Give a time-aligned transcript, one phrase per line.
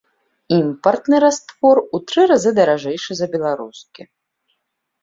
[0.55, 4.01] Імпартны раствор у тры разы даражэйшы за беларускі.